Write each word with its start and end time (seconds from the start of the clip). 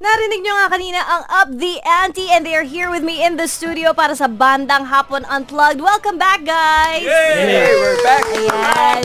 Narinig 0.00 0.40
nyo 0.40 0.56
nga 0.56 0.72
kanina 0.72 1.00
ang 1.04 1.22
Up 1.28 1.48
the 1.52 1.76
Ante 1.84 2.32
and 2.32 2.40
they 2.40 2.56
are 2.56 2.64
here 2.64 2.88
with 2.88 3.04
me 3.04 3.20
in 3.20 3.36
the 3.36 3.44
studio 3.44 3.92
para 3.92 4.16
sa 4.16 4.32
Bandang 4.32 4.88
Hapon 4.88 5.28
Unplugged. 5.28 5.76
Welcome 5.76 6.16
back, 6.16 6.40
guys! 6.40 7.04
Hey, 7.04 7.68
we're 7.76 8.00
back. 8.00 8.24
Ayan. 8.32 9.04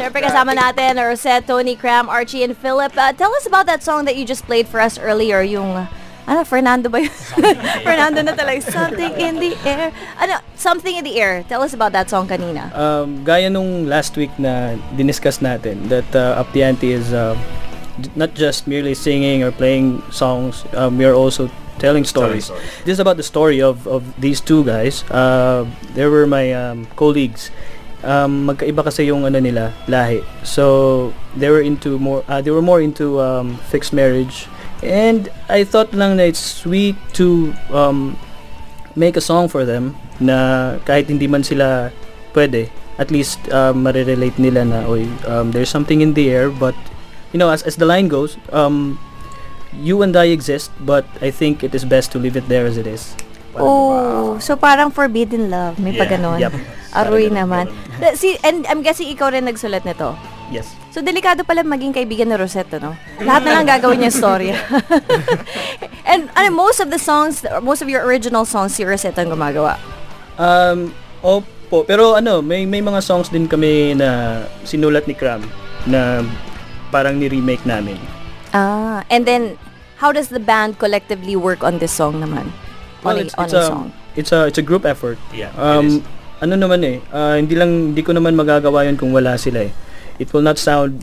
Siyempre 0.00 0.24
kasama 0.24 0.56
natin, 0.56 0.96
Rosette, 0.96 1.44
Tony, 1.44 1.76
Cram, 1.76 2.08
Archie, 2.08 2.40
and 2.40 2.56
Philip. 2.56 2.96
Uh, 2.96 3.12
tell 3.12 3.28
us 3.36 3.44
about 3.44 3.68
that 3.68 3.84
song 3.84 4.08
that 4.08 4.16
you 4.16 4.24
just 4.24 4.48
played 4.48 4.64
for 4.64 4.80
us 4.80 4.96
earlier, 4.96 5.44
yung... 5.44 5.76
Ano, 6.24 6.40
Fernando 6.48 6.88
ba 6.88 7.04
yun? 7.04 7.12
Fernando 7.84 8.24
na 8.24 8.32
talaga. 8.32 8.64
Something 8.64 9.12
in 9.20 9.36
the 9.36 9.52
air. 9.68 9.92
Ano, 10.16 10.40
Something 10.56 10.96
in 10.96 11.04
the 11.04 11.20
air. 11.20 11.44
Tell 11.52 11.60
us 11.60 11.76
about 11.76 11.92
that 11.92 12.08
song 12.08 12.28
kanina. 12.28 12.72
Um, 12.72 13.24
gaya 13.28 13.52
nung 13.52 13.84
last 13.84 14.16
week 14.16 14.32
na 14.40 14.76
diniscuss 14.96 15.44
natin 15.44 15.88
that 15.92 16.08
uh, 16.16 16.40
Up 16.40 16.48
the 16.56 16.64
Ante 16.64 16.92
is 16.96 17.12
uh, 17.12 17.36
not 18.14 18.34
just 18.34 18.66
merely 18.66 18.94
singing 18.94 19.42
or 19.42 19.50
playing 19.50 20.02
songs, 20.10 20.64
um, 20.74 20.98
we 20.98 21.04
are 21.04 21.14
also 21.14 21.50
telling 21.78 22.04
stories. 22.04 22.50
This 22.84 22.98
is 22.98 23.00
about 23.00 23.16
the 23.16 23.22
story 23.22 23.62
of, 23.62 23.86
of 23.86 24.02
these 24.20 24.40
two 24.40 24.64
guys. 24.64 25.02
Uh, 25.10 25.66
they 25.94 26.06
were 26.06 26.26
my 26.26 26.52
um, 26.52 26.86
colleagues. 26.96 27.50
Um, 28.02 28.46
magkaiba 28.46 28.84
kasi 28.84 29.10
yung 29.10 29.26
ano 29.26 29.38
nila, 29.38 29.74
lahi. 29.86 30.22
So, 30.46 31.14
they 31.34 31.50
were 31.50 31.62
into 31.62 31.98
more, 31.98 32.22
uh, 32.28 32.40
they 32.42 32.50
were 32.50 32.62
more 32.62 32.80
into 32.80 33.20
um, 33.20 33.58
fixed 33.70 33.92
marriage. 33.92 34.46
And 34.82 35.28
I 35.48 35.64
thought 35.64 35.90
lang 35.94 36.18
na 36.18 36.30
it's 36.30 36.38
sweet 36.38 36.94
to 37.18 37.54
um, 37.74 38.18
make 38.94 39.16
a 39.16 39.20
song 39.20 39.48
for 39.48 39.64
them 39.66 39.98
na 40.20 40.78
kahit 40.86 41.10
hindi 41.10 41.26
man 41.26 41.42
sila 41.42 41.90
pwede, 42.34 42.70
at 42.98 43.10
least 43.10 43.38
um, 43.50 43.82
marirelate 43.82 44.38
nila 44.38 44.66
na, 44.66 44.86
oy, 44.86 45.06
um, 45.26 45.50
there's 45.50 45.70
something 45.70 46.00
in 46.00 46.14
the 46.14 46.30
air, 46.30 46.50
but, 46.50 46.74
you 47.32 47.38
know, 47.38 47.50
as, 47.50 47.62
as 47.62 47.76
the 47.76 47.86
line 47.86 48.08
goes, 48.08 48.36
um, 48.52 48.98
you 49.72 50.02
and 50.02 50.16
I 50.16 50.32
exist, 50.32 50.70
but 50.80 51.04
I 51.20 51.30
think 51.30 51.62
it 51.62 51.74
is 51.74 51.84
best 51.84 52.12
to 52.12 52.18
leave 52.18 52.36
it 52.36 52.48
there 52.48 52.66
as 52.66 52.76
it 52.76 52.86
is. 52.86 53.14
Oh, 53.58 54.38
so 54.38 54.54
parang 54.54 54.90
forbidden 54.94 55.50
love. 55.50 55.82
May 55.82 55.96
pa 55.98 56.06
ganon. 56.06 56.38
Yep. 56.38 56.54
Aroy 56.94 57.26
naman. 57.26 57.66
Da- 57.98 58.14
Si, 58.14 58.38
and 58.46 58.62
I'm 58.70 58.86
guessing 58.86 59.10
ikaw 59.10 59.34
rin 59.34 59.50
nagsulat 59.50 59.82
nito. 59.82 60.14
Yes. 60.48 60.72
So, 60.94 61.04
delikado 61.04 61.44
pala 61.44 61.60
maging 61.60 61.92
kaibigan 61.92 62.32
ni 62.32 62.36
Rosette, 62.38 62.80
no? 62.80 62.96
Lahat 63.20 63.44
na 63.44 63.60
lang 63.60 63.66
gagawin 63.68 64.00
niya 64.00 64.14
story. 64.14 64.54
and 66.10 66.32
ano, 66.32 66.48
most 66.54 66.80
of 66.80 66.88
the 66.88 66.96
songs, 66.96 67.44
most 67.60 67.84
of 67.84 67.88
your 67.92 68.00
original 68.06 68.48
songs, 68.48 68.72
si 68.72 68.86
Rosette 68.86 69.18
ang 69.20 69.28
gumagawa. 69.28 69.76
Um, 70.40 70.94
opo, 71.20 71.84
pero 71.84 72.16
ano, 72.16 72.40
may 72.40 72.64
may 72.64 72.80
mga 72.80 73.04
songs 73.04 73.28
din 73.28 73.44
kami 73.44 73.92
na 73.92 74.40
sinulat 74.64 75.04
ni 75.04 75.12
Cram 75.12 75.44
na 75.84 76.24
parang 76.88 77.18
ni-remake 77.18 77.64
namin. 77.64 77.96
Ah, 78.50 79.04
and 79.08 79.24
then, 79.24 79.56
how 79.96 80.10
does 80.10 80.28
the 80.28 80.40
band 80.40 80.78
collectively 80.78 81.36
work 81.36 81.62
on 81.62 81.78
this 81.78 81.92
song 81.92 82.20
naman? 82.20 82.48
On, 83.02 83.14
Well, 83.14 83.18
a, 83.18 83.22
it's, 83.22 83.34
on 83.36 83.44
it's 83.44 83.54
a 83.54 83.60
a, 83.60 83.66
song. 83.66 83.86
it's 84.16 84.32
a 84.32 84.40
it's 84.46 84.58
a 84.58 84.64
group 84.64 84.82
effort. 84.82 85.18
Yeah, 85.30 85.52
it 85.54 85.60
Um, 85.60 85.86
is. 85.86 85.94
ano 86.40 86.54
naman 86.56 86.80
eh, 86.82 86.98
ah, 87.10 87.36
hindi 87.36 87.54
lang 87.54 87.94
hindi 87.94 88.02
ko 88.02 88.10
naman 88.12 88.34
magagawa 88.34 88.86
'yon 88.86 88.96
kung 88.96 89.12
wala 89.12 89.38
sila 89.38 89.68
eh. 89.68 89.72
It 90.18 90.34
will 90.34 90.42
not 90.42 90.58
sound 90.58 91.02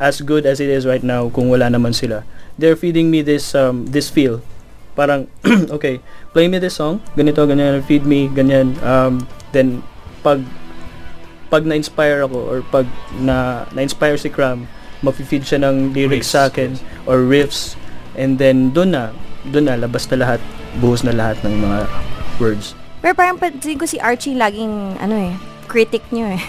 as 0.00 0.24
good 0.24 0.48
as 0.48 0.58
it 0.58 0.72
is 0.72 0.88
right 0.88 1.04
now 1.04 1.28
kung 1.28 1.52
wala 1.52 1.68
naman 1.68 1.92
sila. 1.92 2.24
They're 2.56 2.78
feeding 2.78 3.10
me 3.10 3.20
this 3.20 3.52
um 3.52 3.84
this 3.90 4.08
feel. 4.08 4.40
Parang 4.94 5.26
okay, 5.76 5.98
play 6.32 6.46
me 6.46 6.56
this 6.56 6.78
song, 6.78 7.02
ganito 7.12 7.42
ganyan, 7.44 7.82
feed 7.84 8.06
me 8.06 8.30
ganyan. 8.30 8.78
Um 8.80 9.26
then 9.52 9.82
pag 10.22 10.40
pag 11.50 11.62
na-inspire 11.62 12.24
ako 12.24 12.38
or 12.40 12.58
pag 12.66 12.86
na 13.20 13.68
na-inspire 13.70 14.16
si 14.16 14.26
Cram, 14.26 14.64
mafi-feed 15.04 15.44
siya 15.44 15.60
ng 15.60 15.92
lyrics 15.92 16.32
Riffs, 16.32 16.32
sa 16.32 16.48
akin 16.48 16.80
or 17.04 17.20
riffs 17.20 17.76
and 18.16 18.40
then 18.40 18.72
doon 18.72 18.96
na 18.96 19.12
doon 19.44 19.68
na 19.68 19.76
labas 19.76 20.08
na 20.08 20.16
lahat, 20.24 20.40
buhos 20.80 21.04
na 21.04 21.12
lahat 21.12 21.36
ng 21.44 21.52
mga 21.60 21.78
words. 22.40 22.72
Pero 23.04 23.12
parang 23.12 23.36
pansin 23.36 23.76
ko 23.76 23.84
si 23.84 24.00
Archie 24.00 24.32
laging, 24.32 24.96
ano 24.96 25.14
eh, 25.28 25.32
critic 25.68 26.00
niyo 26.08 26.32
eh. 26.32 26.42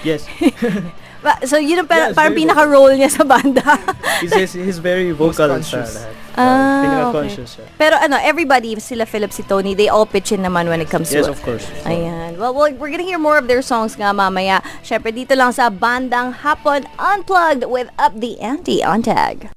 Yes. 0.00 0.24
So, 1.44 1.58
yun 1.58 1.82
ang 1.82 1.90
par- 1.90 2.08
it's 2.08 2.16
parang 2.16 2.38
pinaka-role 2.38 2.94
niya 2.94 3.10
sa 3.10 3.26
banda. 3.26 3.60
he's, 4.22 4.32
he's, 4.32 4.52
he's 4.54 4.78
very 4.78 5.10
vocal 5.10 5.34
sa 5.34 5.50
conscious. 5.50 5.98
lahat. 5.98 6.14
Ah, 6.38 7.10
okay. 7.10 7.34
Siya. 7.34 7.66
Pero 7.74 7.98
ano, 7.98 8.14
everybody, 8.22 8.78
sila 8.78 9.02
Philip, 9.02 9.34
si 9.34 9.42
Tony, 9.42 9.74
they 9.74 9.90
all 9.90 10.06
pitch 10.06 10.30
in 10.30 10.46
naman 10.46 10.70
when 10.70 10.78
it 10.78 10.86
comes 10.86 11.10
Yes, 11.10 11.26
to 11.26 11.34
of 11.34 11.42
course. 11.42 11.66
Ayan. 11.82 12.38
Well, 12.38 12.54
well, 12.54 12.70
we're 12.70 12.94
gonna 12.94 13.02
hear 13.02 13.18
more 13.18 13.34
of 13.34 13.50
their 13.50 13.66
songs 13.66 13.98
nga 13.98 14.14
mamaya. 14.14 14.62
Syempre, 14.88 15.12
dito 15.12 15.36
lang 15.36 15.52
sa 15.52 15.68
Bandang 15.68 16.40
Hapon 16.40 16.88
Unplugged 16.96 17.68
with 17.68 17.92
Up 18.00 18.16
the 18.16 18.40
Ante 18.40 18.80
on 18.80 19.04
Tag. 19.04 19.52